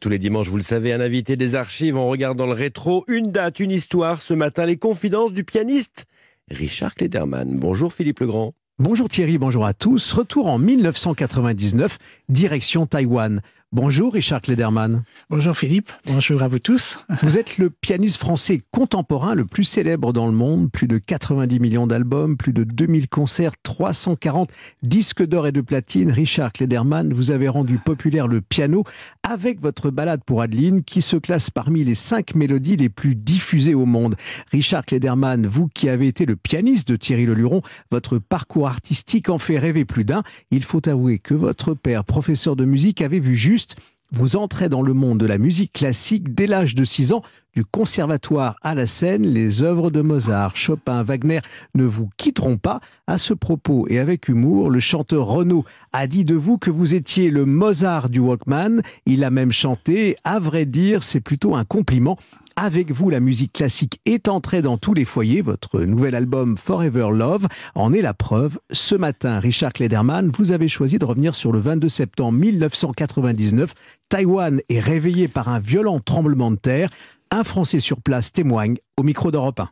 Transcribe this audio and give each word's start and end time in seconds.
Tous 0.00 0.08
les 0.08 0.18
dimanches, 0.18 0.48
vous 0.48 0.56
le 0.56 0.62
savez, 0.62 0.94
un 0.94 1.00
invité 1.00 1.36
des 1.36 1.54
archives, 1.54 1.96
on 1.96 2.08
regarde 2.08 2.38
dans 2.38 2.46
le 2.46 2.52
rétro, 2.52 3.04
une 3.06 3.30
date, 3.30 3.60
une 3.60 3.70
histoire. 3.70 4.22
Ce 4.22 4.32
matin, 4.32 4.64
les 4.64 4.78
confidences 4.78 5.34
du 5.34 5.44
pianiste 5.44 6.06
Richard 6.50 6.94
Klederman. 6.94 7.58
Bonjour 7.58 7.92
Philippe 7.92 8.20
Legrand. 8.20 8.54
Bonjour 8.78 9.08
Thierry, 9.10 9.36
bonjour 9.36 9.66
à 9.66 9.74
tous. 9.74 10.12
Retour 10.12 10.46
en 10.46 10.58
1999, 10.58 11.98
direction 12.30 12.86
Taïwan. 12.86 13.42
Bonjour 13.74 14.12
Richard 14.12 14.40
Klederman. 14.40 15.02
Bonjour 15.30 15.56
Philippe, 15.56 15.90
bonjour 16.06 16.44
à 16.44 16.46
vous 16.46 16.60
tous. 16.60 17.00
Vous 17.22 17.38
êtes 17.38 17.58
le 17.58 17.70
pianiste 17.70 18.18
français 18.18 18.62
contemporain 18.70 19.34
le 19.34 19.44
plus 19.44 19.64
célèbre 19.64 20.12
dans 20.12 20.28
le 20.28 20.32
monde, 20.32 20.70
plus 20.70 20.86
de 20.86 20.98
90 20.98 21.58
millions 21.58 21.88
d'albums, 21.88 22.36
plus 22.36 22.52
de 22.52 22.62
2000 22.62 23.08
concerts, 23.08 23.50
340 23.64 24.48
disques 24.84 25.26
d'or 25.26 25.48
et 25.48 25.52
de 25.52 25.60
platine. 25.60 26.12
Richard 26.12 26.52
Klederman, 26.52 27.12
vous 27.12 27.32
avez 27.32 27.48
rendu 27.48 27.78
populaire 27.78 28.28
le 28.28 28.40
piano 28.40 28.84
avec 29.24 29.60
votre 29.60 29.90
balade 29.90 30.22
pour 30.24 30.40
Adeline 30.40 30.84
qui 30.84 31.02
se 31.02 31.16
classe 31.16 31.50
parmi 31.50 31.82
les 31.82 31.96
cinq 31.96 32.36
mélodies 32.36 32.76
les 32.76 32.88
plus 32.88 33.16
diffusées 33.16 33.74
au 33.74 33.86
monde. 33.86 34.14
Richard 34.52 34.84
Klederman, 34.84 35.48
vous 35.48 35.66
qui 35.66 35.88
avez 35.88 36.06
été 36.06 36.26
le 36.26 36.36
pianiste 36.36 36.86
de 36.86 36.94
Thierry 36.94 37.26
Leluron, 37.26 37.62
votre 37.90 38.18
parcours 38.18 38.68
artistique 38.68 39.30
en 39.30 39.38
fait 39.38 39.58
rêver 39.58 39.84
plus 39.84 40.04
d'un. 40.04 40.22
Il 40.52 40.62
faut 40.62 40.88
avouer 40.88 41.18
que 41.18 41.34
votre 41.34 41.74
père, 41.74 42.04
professeur 42.04 42.54
de 42.54 42.64
musique, 42.64 43.02
avait 43.02 43.18
vu 43.18 43.34
juste 43.34 43.63
vous 44.12 44.36
entrez 44.36 44.68
dans 44.68 44.82
le 44.82 44.92
monde 44.92 45.18
de 45.18 45.26
la 45.26 45.38
musique 45.38 45.72
classique 45.72 46.34
dès 46.34 46.46
l'âge 46.46 46.74
de 46.74 46.84
6 46.84 47.12
ans, 47.12 47.22
du 47.54 47.64
conservatoire 47.64 48.56
à 48.62 48.74
la 48.74 48.86
scène, 48.86 49.26
les 49.26 49.62
œuvres 49.62 49.90
de 49.90 50.00
Mozart, 50.00 50.56
Chopin, 50.56 51.02
Wagner 51.02 51.40
ne 51.74 51.84
vous 51.84 52.08
quitteront 52.16 52.56
pas. 52.56 52.80
À 53.06 53.18
ce 53.18 53.34
propos 53.34 53.86
et 53.88 53.98
avec 53.98 54.28
humour, 54.28 54.70
le 54.70 54.80
chanteur 54.80 55.26
Renaud 55.26 55.64
a 55.92 56.06
dit 56.06 56.24
de 56.24 56.34
vous 56.34 56.58
que 56.58 56.70
vous 56.70 56.94
étiez 56.94 57.30
le 57.30 57.44
Mozart 57.44 58.08
du 58.08 58.18
Walkman. 58.18 58.82
Il 59.06 59.24
a 59.24 59.30
même 59.30 59.52
chanté, 59.52 60.16
à 60.24 60.38
vrai 60.38 60.64
dire, 60.64 61.02
c'est 61.02 61.20
plutôt 61.20 61.54
un 61.54 61.64
compliment. 61.64 62.18
Avec 62.56 62.92
vous, 62.92 63.10
la 63.10 63.18
musique 63.18 63.52
classique 63.52 64.00
est 64.06 64.28
entrée 64.28 64.62
dans 64.62 64.78
tous 64.78 64.94
les 64.94 65.04
foyers. 65.04 65.42
Votre 65.42 65.80
nouvel 65.80 66.14
album 66.14 66.56
Forever 66.56 67.08
Love 67.12 67.48
en 67.74 67.92
est 67.92 68.00
la 68.00 68.14
preuve. 68.14 68.58
Ce 68.70 68.94
matin, 68.94 69.40
Richard 69.40 69.72
Klederman, 69.72 70.30
vous 70.38 70.52
avez 70.52 70.68
choisi 70.68 70.98
de 70.98 71.04
revenir 71.04 71.34
sur 71.34 71.50
le 71.50 71.58
22 71.58 71.88
septembre 71.88 72.38
1999. 72.38 73.74
Taïwan 74.08 74.60
est 74.68 74.78
réveillé 74.78 75.26
par 75.26 75.48
un 75.48 75.58
violent 75.58 75.98
tremblement 75.98 76.52
de 76.52 76.56
terre. 76.56 76.90
Un 77.32 77.42
Français 77.42 77.80
sur 77.80 78.00
place 78.00 78.32
témoigne 78.32 78.76
au 78.96 79.02
micro 79.02 79.32
d'Europe 79.32 79.58
1. 79.58 79.68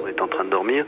On 0.00 0.06
est 0.06 0.20
en 0.20 0.28
train 0.28 0.44
de 0.44 0.50
dormir. 0.50 0.86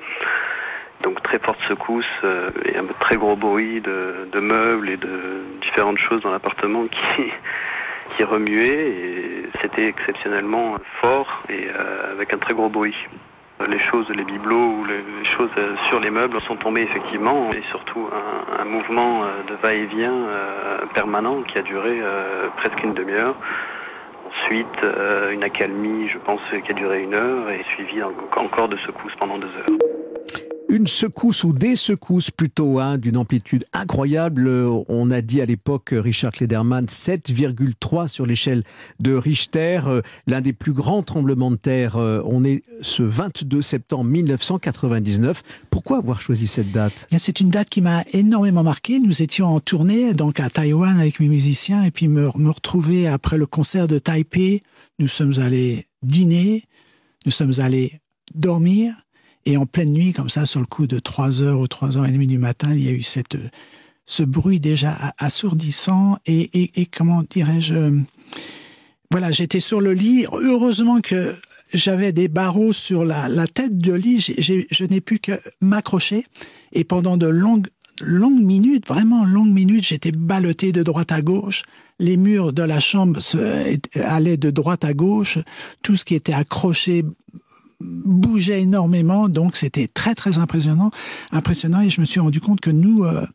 Donc 1.03 1.21
très 1.25 1.41
forte 1.41 1.59
secousse 1.69 2.05
euh, 2.23 2.51
et 2.65 2.77
un 2.77 2.87
très 3.01 3.17
gros 3.17 3.35
bruit 3.35 3.81
de 3.81 4.41
meubles 4.41 4.89
et 4.89 4.97
de 4.97 5.43
différentes 5.63 5.99
choses 5.99 6.23
dans 6.23 6.31
l'appartement 6.31 6.87
qui, 6.87 7.25
qui 8.19 8.25
remuait 8.25 8.89
et 8.91 9.49
c'était 9.63 9.87
exceptionnellement 9.87 10.75
fort 11.01 11.45
et 11.49 11.69
euh, 11.69 12.13
avec 12.13 12.35
un 12.35 12.39
très 12.39 12.53
gros 12.53 12.69
bruit. 12.69 12.97
Les 13.69 13.79
choses, 13.79 14.09
les 14.11 14.25
bibelots 14.25 14.73
ou 14.79 14.85
les 14.85 15.25
choses 15.25 15.51
euh, 15.59 15.77
sur 15.89 16.01
les 16.01 16.11
meubles 16.11 16.41
sont 16.43 16.57
tombées 16.57 16.83
effectivement 16.83 17.51
et 17.51 17.63
surtout 17.71 18.09
un, 18.59 18.65
mouvement 18.65 19.23
euh, 19.23 19.43
de 19.49 19.55
va-et-vient 19.63 20.27
permanent 20.95 21.43
qui 21.43 21.59
a 21.59 21.63
duré 21.63 22.01
presque 22.57 22.83
une 22.83 22.95
demi-heure. 22.95 23.37
Ensuite, 24.27 24.87
une 25.31 25.43
accalmie, 25.43 26.09
je 26.09 26.19
pense, 26.19 26.41
qui 26.65 26.71
a 26.71 26.75
duré 26.75 27.03
une 27.03 27.15
heure 27.15 27.51
et 27.51 27.65
suivi 27.75 28.03
encore 28.03 28.69
de 28.69 28.77
secousses 28.79 29.15
pendant 29.19 29.39
deux 29.39 29.49
heures 29.49 29.98
une 30.69 30.87
secousse 30.87 31.45
ou 31.45 31.53
des 31.53 31.77
secousses 31.77 32.31
plutôt 32.31 32.79
hein, 32.79 32.99
d'une 32.99 33.17
amplitude 33.17 33.65
incroyable. 33.73 34.49
On 34.89 35.11
a 35.11 35.21
dit 35.21 35.41
à 35.41 35.47
l'époque, 35.47 35.91
Richard 35.93 36.33
Klederman, 36.33 36.85
7,3 36.85 38.09
sur 38.09 38.27
l'échelle 38.27 38.65
de 39.01 39.15
Richter, 39.15 39.81
euh, 39.87 40.03
l'un 40.27 40.41
des 40.41 40.53
plus 40.53 40.73
grands 40.73 41.03
tremblements 41.03 41.51
de 41.51 41.57
terre. 41.57 41.97
Euh, 41.97 42.21
on 42.25 42.45
est 42.45 42.63
ce 42.83 43.03
22 43.03 43.63
septembre 43.63 44.05
1999. 44.05 45.43
Pourquoi 45.71 45.99
avoir 45.99 46.21
choisi 46.21 46.47
cette 46.47 46.71
date? 46.71 47.09
C'est 47.17 47.41
une 47.41 47.49
date 47.49 47.71
qui 47.71 47.81
m'a 47.81 48.05
énormément 48.13 48.63
marqué. 48.63 49.01
Nous 49.01 49.23
étions 49.23 49.47
en 49.47 49.61
tournée 49.61 50.13
donc 50.13 50.39
à 50.41 50.51
Taïwan 50.51 50.99
avec 50.99 51.19
mes 51.21 51.29
musiciens 51.29 51.85
et 51.85 51.91
puis 51.91 52.09
me, 52.09 52.31
me 52.37 52.51
retrouver 52.51 53.09
après 53.09 53.39
le 53.39 53.47
concert 53.47 53.89
de 53.89 53.99
Taipei. 53.99 54.63
Nous 54.99 55.09
sommes 55.09 55.39
allés 55.39 55.87
dîner, 56.03 56.65
nous 57.25 57.33
sommes 57.33 57.53
allés 57.59 58.01
dormir 58.35 58.95
et 59.49 59.57
en 59.57 59.65
pleine 59.65 59.93
nuit, 59.95 60.13
comme 60.13 60.29
ça, 60.29 60.45
sur 60.45 60.61
le 60.61 60.67
coup 60.67 60.87
de 60.87 60.99
3 60.99 61.41
heures 61.41 61.59
ou 61.59 61.67
3 61.67 61.97
heures 61.97 62.05
et 62.05 62.13
demie 62.13 62.27
du 62.27 62.37
matin, 62.37 62.75
il 62.75 62.85
y 62.85 62.89
a 62.89 62.93
eu 62.93 63.03
cette, 63.03 63.39
ce 64.05 64.23
bruit 64.23 64.61
déjà 64.61 65.15
assourdissant 65.17 66.19
et, 66.27 66.71
et, 66.79 66.85
comment 66.85 67.23
dirais-je, 67.23 68.03
voilà, 69.11 69.31
j'étais 69.31 69.61
sur 69.61 69.81
le 69.81 69.95
lit. 69.95 70.27
Heureusement 70.31 71.01
que 71.01 71.35
j'avais 71.73 72.13
des 72.13 72.29
barreaux 72.29 72.75
sur 72.75 73.07
la, 73.07 73.31
la 73.31 73.47
tête 73.47 73.79
de 73.79 73.95
lit. 73.95 74.21
je 74.21 74.85
n'ai 74.85 75.01
pu 75.01 75.19
que 75.19 75.41
m'accrocher 75.63 76.25
et 76.73 76.85
pendant 76.85 77.17
de 77.17 77.27
longues 77.27 77.69
longues 78.03 78.43
minutes, 78.43 78.87
vraiment 78.87 79.25
longues 79.25 79.53
minutes, 79.53 79.85
j'étais 79.85 80.13
ballotté 80.13 80.73
de 80.73 80.83
droite 80.83 81.11
à 81.11 81.21
gauche. 81.21 81.63
Les 81.99 82.17
murs 82.17 82.53
de 82.53 82.63
la 82.63 82.81
chambre 82.81 83.19
allaient 83.95 84.37
de 84.37 84.51
droite 84.51 84.85
à 84.85 84.93
gauche. 84.93 85.39
Tout 85.83 85.97
ce 85.97 86.05
qui 86.05 86.15
était 86.15 86.35
accroché 86.35 87.03
bougeait 87.81 88.63
énormément, 88.63 89.29
donc 89.29 89.57
c'était 89.57 89.89
très 89.89 90.15
très 90.15 90.39
impressionnant, 90.39 90.91
impressionnant, 91.33 91.81
et 91.81 91.91
je 91.91 92.01
me 92.01 92.07
suis 92.07 92.21
rendu 92.21 92.41
compte 92.41 92.61
que 92.61 92.71
nous, 92.71 93.05
euh, 93.05 93.27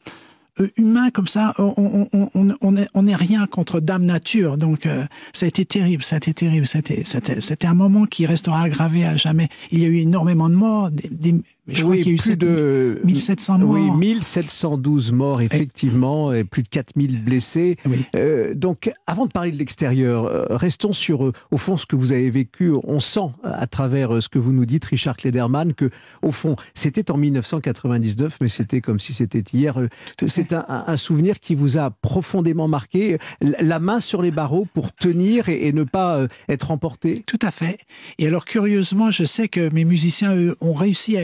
euh, 0.59 0.69
humains 0.77 1.09
comme 1.09 1.27
ça, 1.27 1.53
on, 1.57 2.07
on, 2.13 2.29
on, 2.61 2.85
on, 2.93 3.05
rien 3.15 3.47
contre 3.47 3.79
Dame 3.79 4.05
Nature, 4.05 4.57
donc 4.57 4.85
euh, 4.85 5.05
ça 5.33 5.45
a 5.45 5.49
été 5.49 5.65
terrible, 5.65 6.03
ça 6.03 6.15
a 6.15 6.17
été 6.17 6.33
terrible, 6.33 6.67
c'était 6.67 7.03
c'était 7.03 7.67
un 7.67 7.73
moment 7.73 8.05
qui 8.05 8.25
restera 8.25 8.69
gravé 8.69 9.05
à 9.05 9.15
jamais. 9.15 9.49
Il 9.71 9.79
y 9.79 9.85
a 9.85 9.87
eu 9.87 9.97
énormément 9.97 10.49
de 10.49 10.55
morts, 10.55 10.91
des 10.91 11.35
je 11.67 11.83
crois 11.83 11.95
qu'il 11.95 12.07
y 12.07 12.09
a 12.09 12.13
eu 12.13 12.17
plus 12.17 12.37
de 12.37 12.99
1700 13.05 13.59
morts. 13.59 13.69
Oui, 13.69 13.89
1712 13.91 15.13
morts, 15.13 15.41
effectivement, 15.41 16.33
et, 16.33 16.43
plus 16.43 16.63
de 16.63 16.67
4000 16.67 17.23
blessés. 17.23 17.77
Euh, 18.15 18.53
donc, 18.53 18.91
avant 19.07 19.27
de 19.27 19.31
parler 19.31 19.51
de 19.51 19.57
l'extérieur, 19.57 20.25
euh, 20.25 20.45
restons 20.49 20.91
sur, 20.91 21.25
euh, 21.25 21.31
au 21.51 21.57
fond, 21.57 21.77
ce 21.77 21.85
que 21.85 21.95
vous 21.95 22.11
avez 22.11 22.29
vécu. 22.29 22.73
On 22.83 22.99
sent, 22.99 23.31
à 23.43 23.65
travers 23.67 24.21
ce 24.21 24.27
que 24.27 24.39
vous 24.39 24.51
nous 24.51 24.65
dites, 24.65 24.83
Richard 24.83 25.15
Klederman, 25.15 25.73
que, 25.73 25.89
au 26.21 26.31
fond, 26.31 26.57
c'était 26.73 27.09
en 27.11 27.17
1999, 27.17 28.39
mais 28.41 28.49
c'était 28.49 28.81
comme 28.81 28.99
si 28.99 29.13
c'était 29.13 29.43
hier. 29.53 29.77
C'est 30.27 30.51
un, 30.51 30.65
un, 30.67 30.97
souvenir 30.97 31.39
qui 31.39 31.55
vous 31.55 31.77
a 31.77 31.91
profondément 31.91 32.67
marqué. 32.67 33.17
La 33.41 33.79
main 33.79 34.01
sur 34.01 34.21
les 34.21 34.31
barreaux 34.31 34.67
pour 34.73 34.91
tenir 34.93 35.47
et, 35.47 35.67
et 35.67 35.73
ne 35.73 35.83
pas 35.83 36.27
être 36.49 36.71
emporté? 36.71 37.23
Tout 37.25 37.39
à 37.41 37.51
fait. 37.51 37.77
Et 38.19 38.27
alors, 38.27 38.43
curieusement, 38.43 39.11
je 39.11 39.23
sais 39.23 39.47
que 39.47 39.73
mes 39.73 39.85
musiciens, 39.85 40.35
eux, 40.35 40.57
ont 40.59 40.73
réussi 40.73 41.17
à 41.17 41.23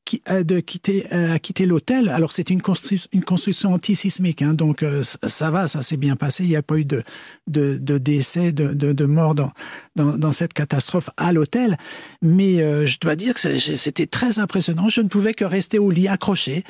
de 0.29 0.59
quitter, 0.59 1.05
euh, 1.13 1.35
à 1.35 1.39
quitter 1.39 1.65
l'hôtel. 1.65 2.09
Alors 2.09 2.31
c'est 2.31 2.49
une, 2.49 2.61
constru 2.61 2.97
une 3.11 3.23
construction 3.23 3.73
antisismique, 3.73 4.41
hein, 4.41 4.53
donc 4.53 4.83
euh, 4.83 5.01
ça 5.03 5.51
va, 5.51 5.67
ça 5.67 5.81
s'est 5.81 5.97
bien 5.97 6.15
passé. 6.15 6.43
Il 6.43 6.49
n'y 6.49 6.55
a 6.55 6.61
pas 6.61 6.77
eu 6.77 6.85
de, 6.85 7.03
de, 7.47 7.77
décès, 7.97 8.51
de, 8.51 8.73
de, 8.73 8.93
de 8.93 9.05
mort 9.05 9.35
dans, 9.35 9.51
dans, 9.95 10.31
cette 10.31 10.53
catastrophe 10.53 11.09
à 11.17 11.33
l'hôtel. 11.33 11.77
Mais 12.21 12.57
je 12.87 12.99
dois 12.99 13.15
dire 13.15 13.33
que 13.33 13.57
c'était 13.57 14.07
très 14.07 14.39
impressionnant. 14.39 14.89
Je 14.89 15.01
ne 15.01 15.07
pouvais 15.07 15.33
que 15.33 15.45
rester 15.45 15.79
au 15.79 15.91
lit 15.91 16.07
accroché. 16.07 16.63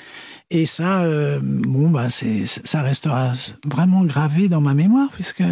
Et 0.49 0.65
ça, 0.65 1.05
bon, 1.41 1.89
bah, 1.89 2.07
ça 2.09 2.81
restera 2.81 3.33
vraiment 3.65 4.03
gravé 4.03 4.49
dans 4.49 4.61
ma 4.61 4.73
mémoire, 4.73 5.09
puisque 5.13 5.43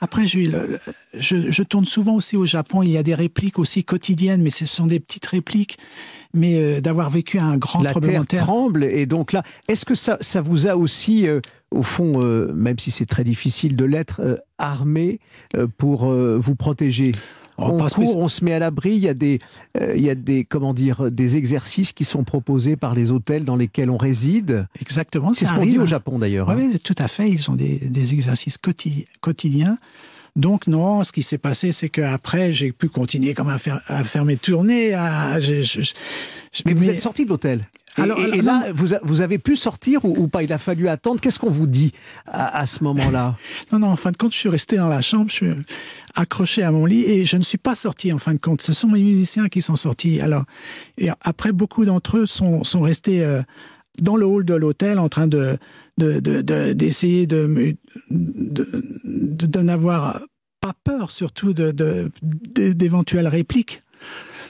après, 0.00 0.26
je, 0.26 0.78
je, 1.14 1.50
je 1.50 1.62
tourne 1.62 1.84
souvent 1.84 2.14
aussi 2.14 2.36
au 2.36 2.46
Japon. 2.46 2.82
Il 2.82 2.90
y 2.90 2.96
a 2.96 3.02
des 3.02 3.14
répliques 3.14 3.58
aussi 3.58 3.84
quotidiennes, 3.84 4.42
mais 4.42 4.50
ce 4.50 4.64
sont 4.64 4.86
des 4.86 4.98
petites 5.00 5.26
répliques 5.26 5.76
mais 6.32 6.56
euh, 6.56 6.80
d'avoir 6.80 7.10
vécu 7.10 7.19
un 7.34 7.56
grand 7.56 7.82
la 7.82 7.90
tremblement 7.90 8.20
de 8.20 8.26
terre. 8.26 8.44
tremble 8.44 8.84
et 8.84 9.06
donc 9.06 9.32
là, 9.32 9.42
est-ce 9.68 9.84
que 9.84 9.94
ça, 9.94 10.18
ça 10.20 10.40
vous 10.40 10.66
a 10.66 10.76
aussi, 10.76 11.26
euh, 11.26 11.40
au 11.70 11.82
fond, 11.82 12.12
euh, 12.16 12.52
même 12.54 12.78
si 12.78 12.90
c'est 12.90 13.06
très 13.06 13.24
difficile 13.24 13.76
de 13.76 13.84
l'être, 13.84 14.20
euh, 14.20 14.36
armé 14.58 15.20
pour 15.78 16.06
vous 16.06 16.54
protéger? 16.54 17.14
On, 17.56 17.78
on 17.78 17.86
court, 17.88 18.16
on 18.16 18.28
se 18.28 18.42
met 18.44 18.54
à 18.54 18.58
l'abri. 18.58 18.92
Il 18.92 19.02
y 19.02 19.08
a 19.08 19.14
des, 19.14 19.38
il 19.94 20.00
y 20.00 20.08
a 20.08 20.14
des, 20.14 20.44
comment 20.44 20.72
dire, 20.72 21.10
des 21.10 21.36
exercices 21.36 21.92
qui 21.92 22.04
sont 22.04 22.24
proposés 22.24 22.76
par 22.76 22.94
les 22.94 23.10
hôtels 23.10 23.44
dans 23.44 23.56
lesquels 23.56 23.90
on 23.90 23.98
réside. 23.98 24.66
Exactement. 24.80 25.32
C'est 25.34 25.44
ce 25.44 25.52
qu'on 25.52 25.64
dit 25.64 25.78
au 25.78 25.86
Japon 25.86 26.18
d'ailleurs. 26.18 26.48
Oui, 26.56 26.72
hein. 26.74 26.78
tout 26.82 26.94
à 26.98 27.08
fait. 27.08 27.28
Ils 27.28 27.50
ont 27.50 27.54
des, 27.54 27.76
des 27.76 28.14
exercices 28.14 28.58
quotidiens. 29.20 29.78
Donc 30.36 30.66
non, 30.66 31.04
ce 31.04 31.12
qui 31.12 31.22
s'est 31.22 31.38
passé, 31.38 31.72
c'est 31.72 31.88
qu'après, 31.88 32.52
j'ai 32.52 32.72
pu 32.72 32.88
continuer 32.88 33.34
comme 33.34 33.48
à 33.48 33.58
faire, 33.58 33.80
à 33.86 34.04
faire 34.04 34.24
mes 34.24 34.36
tournées. 34.36 34.94
À, 34.94 35.40
je, 35.40 35.62
je, 35.62 35.80
je, 35.82 35.92
mais, 36.64 36.74
mais 36.74 36.74
vous 36.74 36.88
êtes 36.90 36.98
sorti 36.98 37.24
de 37.24 37.30
l'hôtel 37.30 37.60
alors, 37.96 38.20
et, 38.20 38.38
et 38.38 38.42
là, 38.42 38.66
vous, 38.72 38.88
vous, 39.02 39.20
avez 39.20 39.38
pu 39.38 39.56
sortir 39.56 40.04
ou, 40.04 40.14
ou 40.16 40.28
pas? 40.28 40.42
Il 40.42 40.52
a 40.52 40.58
fallu 40.58 40.88
attendre. 40.88 41.20
Qu'est-ce 41.20 41.38
qu'on 41.38 41.50
vous 41.50 41.66
dit 41.66 41.92
à, 42.26 42.58
à 42.58 42.66
ce 42.66 42.84
moment-là? 42.84 43.36
Non, 43.72 43.80
non, 43.80 43.88
en 43.88 43.96
fin 43.96 44.10
de 44.10 44.16
compte, 44.16 44.32
je 44.32 44.38
suis 44.38 44.48
resté 44.48 44.76
dans 44.76 44.88
la 44.88 45.00
chambre, 45.00 45.30
je 45.30 45.34
suis 45.34 45.50
accroché 46.14 46.62
à 46.62 46.72
mon 46.72 46.86
lit 46.86 47.04
et 47.04 47.24
je 47.24 47.36
ne 47.36 47.42
suis 47.42 47.58
pas 47.58 47.74
sorti 47.74 48.12
en 48.12 48.18
fin 48.18 48.32
de 48.32 48.38
compte. 48.38 48.62
Ce 48.62 48.72
sont 48.72 48.88
mes 48.88 49.02
musiciens 49.02 49.48
qui 49.48 49.62
sont 49.62 49.76
sortis. 49.76 50.20
Alors, 50.20 50.44
et 50.98 51.08
après, 51.20 51.52
beaucoup 51.52 51.84
d'entre 51.84 52.18
eux 52.18 52.26
sont, 52.26 52.64
sont 52.64 52.80
restés 52.80 53.24
euh, 53.24 53.42
dans 54.00 54.16
le 54.16 54.26
hall 54.26 54.44
de 54.44 54.54
l'hôtel 54.54 54.98
en 54.98 55.08
train 55.08 55.26
de 55.26 55.58
d'essayer 55.98 57.26
de, 57.26 57.76
n'avoir 59.60 60.22
pas 60.60 60.72
peur 60.84 61.10
surtout 61.10 61.52
d'éventuelles 61.52 63.28
répliques. 63.28 63.82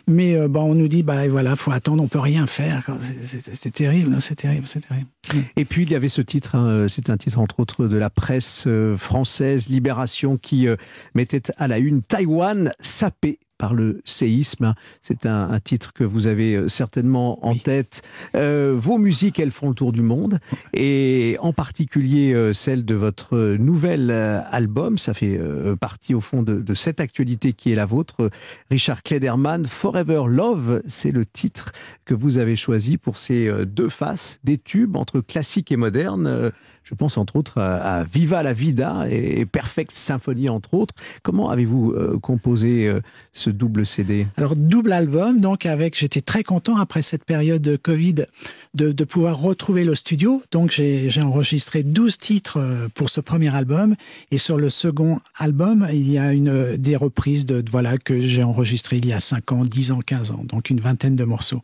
Mais 0.07 0.35
euh, 0.35 0.49
bon, 0.49 0.63
on 0.63 0.75
nous 0.75 0.89
dit, 0.89 1.03
bah 1.03 1.29
voilà, 1.29 1.57
faut 1.57 1.73
attendre, 1.73 2.03
on 2.03 2.09
peut 2.09 2.19
rien 2.21 2.47
faire. 2.47 2.83
C'est 3.23 3.73
terrible, 3.73 4.21
c'est 4.21 4.35
terrible, 4.35 4.67
c'est 4.67 4.87
terrible. 4.87 5.09
Et 5.57 5.65
puis 5.65 5.83
il 5.83 5.91
y 5.91 5.95
avait 5.95 6.09
ce 6.09 6.23
titre, 6.23 6.57
hein, 6.57 6.87
c'est 6.89 7.11
un 7.11 7.17
titre 7.17 7.39
entre 7.39 7.61
autres 7.61 7.87
de 7.87 7.97
la 7.97 8.11
presse 8.11 8.65
euh, 8.67 8.97
française, 8.97 9.69
Libération, 9.69 10.37
qui 10.37 10.67
euh, 10.67 10.77
mettait 11.15 11.43
à 11.59 11.69
la 11.69 11.79
une 11.79 12.03
Taïwan 12.03 12.73
sapé 12.81 13.39
par 13.61 13.75
le 13.75 14.01
séisme. 14.07 14.75
C'est 15.03 15.27
un, 15.27 15.61
titre 15.63 15.93
que 15.93 16.03
vous 16.03 16.27
avez 16.27 16.55
euh, 16.55 16.69
certainement 16.69 17.45
en 17.47 17.55
tête. 17.55 18.01
Euh, 18.35 18.75
vos 18.75 18.97
musiques, 18.97 19.39
elles 19.39 19.51
font 19.51 19.69
le 19.69 19.75
tour 19.75 19.93
du 19.93 20.01
monde, 20.01 20.39
et 20.73 21.37
en 21.41 21.53
particulier 21.53 22.33
euh, 22.33 22.55
celle 22.55 22.87
de 22.87 22.95
votre 22.95 23.37
nouvel 23.59 24.11
album. 24.11 24.97
Ça 24.97 25.13
fait 25.13 25.39
partie 25.79 26.15
au 26.15 26.23
fond 26.23 26.43
de, 26.43 26.75
cette 26.75 27.01
actualité 27.01 27.53
qui 27.53 27.71
est 27.71 27.75
la 27.75 27.85
vôtre. 27.85 28.31
Richard 28.71 29.03
Klederman, 29.03 29.67
Forever 29.67 30.23
Love, 30.27 30.81
c'est 30.87 31.11
le 31.11 31.27
titre 31.27 31.73
que 32.07 32.15
vous 32.15 32.39
avez 32.39 32.57
choisi 32.57 32.97
pour 32.97 33.19
ces 33.19 33.51
deux 33.67 33.91
faces, 33.91 34.39
des 34.43 34.57
tubes 34.57 34.97
entre 34.97 35.21
classique 35.21 35.71
et 35.71 35.77
moderne. 35.77 36.51
Je 36.83 36.95
pense 36.95 37.19
entre 37.19 37.37
autres 37.37 37.61
à, 37.61 38.05
Viva 38.05 38.43
la 38.43 38.55
Vida 38.55 39.05
et 39.11 39.45
Perfect 39.45 39.93
Symphony 39.93 40.49
entre 40.49 40.75
autres. 40.75 40.95
Comment 41.23 41.51
avez-vous 41.51 41.95
composé 42.21 42.91
ce 43.33 43.50
double 43.53 43.87
CD 43.87 44.27
Alors 44.37 44.57
double 44.57 44.93
album, 44.93 45.41
donc 45.41 45.67
avec, 45.67 45.99
j'étais 45.99 46.21
très 46.21 46.43
content 46.43 46.77
après 46.77 47.03
cette 47.03 47.25
période 47.25 47.63
de 47.63 47.77
Covid 47.77 48.27
de, 48.75 48.93
de 48.93 49.05
pouvoir 49.05 49.39
retrouver 49.39 49.85
le 49.85 49.95
studio. 49.95 50.43
Donc 50.51 50.71
j'ai 50.71 51.11
enregistré 51.23 51.83
12 51.83 52.19
titres 52.19 52.59
euh, 52.59 52.89
pour 52.95 53.11
ce 53.11 53.21
premier 53.21 53.55
album 53.55 53.95
et 54.31 54.39
sur 54.39 54.59
le 54.59 54.71
second 54.71 55.19
album, 55.39 55.87
il 55.93 56.11
y 56.11 56.19
a 56.19 56.33
une 56.33 56.77
des 56.77 56.97
reprises 56.97 57.47
de, 57.47 57.63
voilà 57.71 57.97
que 57.97 58.21
j'ai 58.21 58.43
enregistré 58.43 58.99
il 58.99 59.07
y 59.07 59.13
a 59.13 59.21
5 59.21 59.53
ans, 59.53 59.63
10 59.63 59.93
ans, 59.93 60.01
15 60.05 60.31
ans, 60.31 60.45
donc 60.45 60.71
une 60.71 60.81
vingtaine 60.81 61.17
de 61.17 61.25
morceaux. 61.25 61.63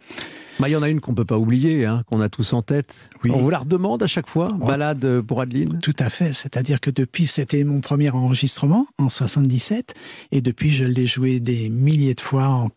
Bah, 0.59 0.71
il 0.71 0.73
y 0.73 0.77
en 0.77 0.83
a 0.83 0.89
une 0.89 1.01
qu'on 1.01 1.15
peut 1.15 1.27
pas 1.27 1.37
oublier, 1.37 1.85
hein, 1.85 2.03
qu'on 2.07 2.21
a 2.23 2.31
tous 2.31 2.55
en 2.55 2.63
tête. 2.63 3.11
Oui. 3.23 3.31
On 3.33 3.39
vous 3.39 3.51
la 3.51 3.59
redemande 3.59 4.03
à 4.03 4.07
chaque 4.07 4.27
fois, 4.27 4.47
balade 4.47 5.21
pour 5.21 5.43
Adeline? 5.43 5.79
Tout 5.83 5.97
à 5.99 6.09
fait. 6.09 6.33
C'est-à-dire 6.33 6.81
que 6.81 6.91
depuis, 6.91 7.27
c'était 7.27 7.63
mon 7.63 7.81
premier 7.81 8.09
enregistrement 8.09 8.87
en 8.97 9.11
77, 9.11 9.93
et 10.33 10.41
depuis, 10.41 10.71
je 10.71 10.85
l'ai 10.85 11.07
joué 11.07 11.41
des 11.41 11.69
milliers 11.77 12.15
de 12.15 12.21
fois 12.21 12.47
en, 12.49 12.71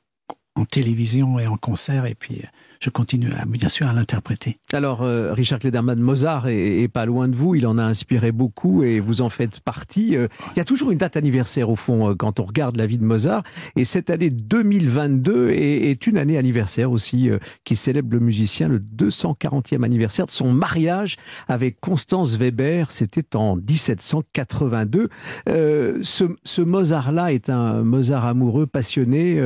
télévision 0.65 1.39
et 1.39 1.47
en 1.47 1.55
concert, 1.55 2.05
et 2.05 2.15
puis 2.15 2.43
je 2.79 2.89
continue 2.89 3.31
à, 3.33 3.45
bien 3.45 3.67
sûr 3.67 3.87
à 3.87 3.93
l'interpréter. 3.93 4.57
Alors, 4.71 5.01
euh, 5.01 5.33
Richard 5.33 5.59
Klederman, 5.59 5.99
Mozart 5.99 6.47
est, 6.47 6.87
pas 6.87 7.05
loin 7.05 7.27
de 7.27 7.35
vous, 7.35 7.55
il 7.55 7.67
en 7.67 7.77
a 7.77 7.83
inspiré 7.83 8.31
beaucoup 8.31 8.83
et 8.83 9.01
vous 9.01 9.21
en 9.21 9.29
faites 9.29 9.59
partie. 9.59 10.15
Euh, 10.15 10.27
il 10.55 10.57
y 10.57 10.61
a 10.61 10.65
toujours 10.65 10.91
une 10.91 10.97
date 10.97 11.17
anniversaire 11.17 11.69
au 11.69 11.75
fond 11.75 12.09
euh, 12.09 12.15
quand 12.15 12.39
on 12.39 12.43
regarde 12.43 12.77
la 12.77 12.87
vie 12.87 12.97
de 12.97 13.03
Mozart 13.03 13.43
et 13.75 13.83
cette 13.83 14.09
année 14.09 14.29
2022 14.29 15.49
est, 15.49 15.91
est 15.91 16.07
une 16.07 16.17
année 16.17 16.37
anniversaire 16.37 16.91
aussi 16.91 17.29
qui 17.63 17.75
célèbre 17.75 18.13
le 18.13 18.19
musicien, 18.19 18.67
le 18.69 18.79
240e 18.79 19.83
anniversaire 19.83 20.25
de 20.25 20.31
son 20.31 20.51
mariage 20.51 21.17
avec 21.47 21.79
Constance 21.79 22.37
Weber, 22.37 22.91
c'était 22.91 23.35
en 23.35 23.57
1782. 23.57 25.09
ce, 25.47 26.35
ce 26.43 26.61
Mozart-là 26.61 27.33
est 27.33 27.49
un 27.49 27.83
Mozart 27.83 28.25
amoureux, 28.25 28.67
passionné. 28.67 29.41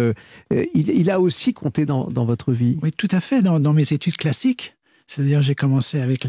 Il, 0.52 0.90
il, 0.90 1.12
a 1.12 1.20
aussi 1.20 1.54
compté 1.54 1.86
dans, 1.86 2.08
dans 2.08 2.26
votre 2.26 2.52
vie. 2.52 2.78
Oui, 2.82 2.92
tout 2.92 3.08
à 3.12 3.20
fait 3.20 3.23
dans, 3.42 3.74
mes 3.74 3.94
études 3.94 4.18
classiques. 4.18 4.76
C'est-à-dire, 5.08 5.42
j'ai 5.42 5.56
commencé 5.56 6.00
avec 6.00 6.26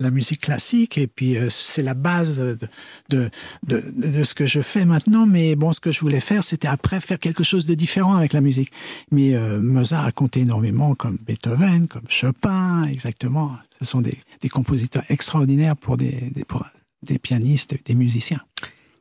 la 0.00 0.10
musique 0.10 0.40
classique 0.40 0.98
et 0.98 1.06
puis 1.06 1.36
euh, 1.36 1.48
c'est 1.50 1.82
la 1.82 1.94
base 1.94 2.58
de 3.08 3.30
ce 4.24 4.34
que 4.34 4.46
je 4.46 4.60
fais 4.60 4.84
maintenant. 4.84 5.26
Mais 5.26 5.54
bon, 5.54 5.72
ce 5.72 5.80
que 5.80 5.92
je 5.92 6.00
voulais 6.00 6.20
faire, 6.20 6.44
c'était 6.44 6.68
après 6.68 7.00
faire 7.00 7.18
quelque 7.18 7.44
chose 7.44 7.66
de 7.66 7.74
différent 7.74 8.16
avec 8.16 8.32
la 8.32 8.40
musique. 8.40 8.72
Mais 9.10 9.34
euh, 9.34 9.60
Mozart 9.60 10.04
a 10.04 10.12
compté 10.12 10.40
énormément, 10.40 10.94
comme 10.94 11.18
Beethoven, 11.24 11.86
comme 11.86 12.08
Chopin, 12.08 12.84
exactement. 12.84 13.56
Ce 13.78 13.84
sont 13.84 14.00
des, 14.00 14.18
compositeurs 14.50 15.04
extraordinaires 15.08 15.76
pour 15.76 15.96
des 15.96 16.32
pianistes, 17.22 17.74
des 17.84 17.94
musiciens. 17.94 18.40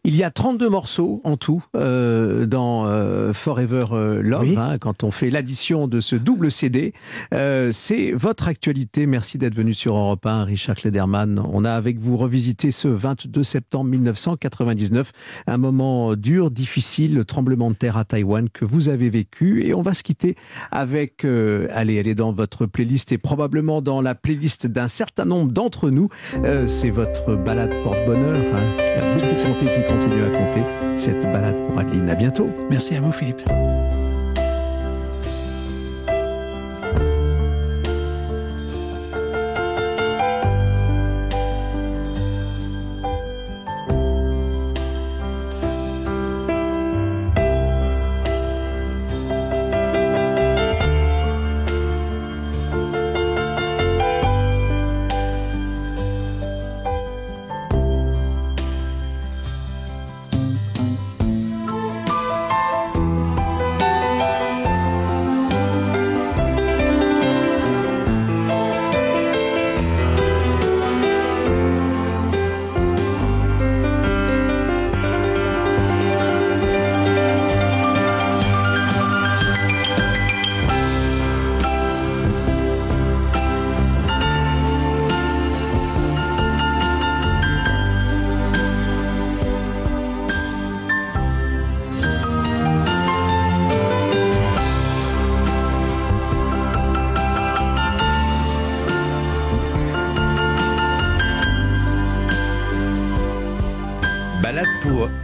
Il 0.06 0.18
y 0.18 0.24
a 0.24 0.32
32 0.32 0.68
morceaux 0.68 1.22
en 1.24 1.38
tout 1.38 1.64
euh, 1.78 2.46
dans 2.46 2.86
euh, 2.88 3.32
Forever 3.32 3.86
euh, 3.94 4.22
Love, 4.22 4.58
hein, 4.58 4.78
quand 4.78 5.06
on 5.06 5.12
fait 5.12 5.30
l'addition 5.30 5.88
de 5.88 6.02
ce 6.02 6.18
double 6.18 6.52
CD. 6.52 6.94
Euh, 7.34 7.70
c'est 7.72 8.12
votre 8.12 8.50
actualité. 8.50 9.06
Merci 9.06 9.38
d'être 9.38 9.56
venu 9.56 9.74
sur 9.74 9.96
Europe 9.96 10.26
1, 10.26 10.44
Richard 10.44 10.76
Klederman. 10.76 11.42
On 11.50 11.64
a 11.64 11.72
avec 11.72 12.00
vous 12.00 12.18
revisité 12.18 12.72
ce 12.72 12.90
22 12.90 13.46
septembre 13.46 13.92
1999, 13.92 15.14
un 15.48 15.58
moment 15.58 16.18
dur, 16.18 16.52
difficile, 16.52 17.16
le 17.16 17.24
tremblement 17.24 17.70
de 17.70 17.76
terre 17.76 17.96
à 17.96 18.04
Taïwan 18.04 18.50
que 18.50 18.66
vous 18.66 18.90
avez 18.90 19.10
vécu. 19.10 19.66
Et 19.66 19.74
on 19.74 19.82
va 19.82 19.94
se 19.94 20.04
quitter 20.04 20.36
avec, 20.70 21.24
allez, 21.24 21.96
elle 21.96 22.10
est 22.10 22.16
dans 22.16 22.34
votre 22.34 22.66
playlist 22.66 23.14
et 23.14 23.18
probablement 23.18 23.82
dans 23.82 24.02
la 24.02 24.16
playlist 24.16 24.68
d'un 24.68 24.90
certain 24.90 25.24
nombre 25.24 25.54
d'entre 25.54 25.90
nous. 25.90 26.10
c'est 26.68 26.90
votre 26.90 27.36
balade 27.36 27.72
porte-bonheur 27.86 28.44
hein, 28.54 28.76
qui 28.76 29.00
a 29.00 29.14
beaucoup 29.14 29.44
compté, 29.44 29.66
qui 29.68 29.93
continue 29.94 30.24
à 30.24 30.30
compter 30.30 30.64
cette 30.96 31.24
balade 31.32 31.56
pour 31.68 31.78
Adeline. 31.78 32.10
À 32.10 32.16
bientôt. 32.16 32.50
Merci 32.70 32.96
à 32.96 33.02
vous, 33.02 33.12
Philippe. 33.12 33.44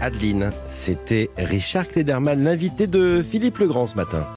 Adeline. 0.01 0.51
C'était 0.67 1.29
Richard 1.37 1.87
Klederman, 1.87 2.43
l'invité 2.43 2.87
de 2.87 3.21
Philippe 3.21 3.57
Legrand 3.59 3.87
ce 3.87 3.95
matin. 3.95 4.27